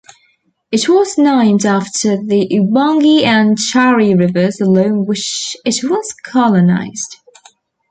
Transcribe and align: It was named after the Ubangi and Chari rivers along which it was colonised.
It 0.71 0.89
was 0.89 1.15
named 1.19 1.63
after 1.63 2.17
the 2.17 2.49
Ubangi 2.53 3.21
and 3.23 3.55
Chari 3.55 4.17
rivers 4.17 4.59
along 4.59 5.05
which 5.05 5.55
it 5.63 5.83
was 5.87 6.15
colonised. 6.25 7.17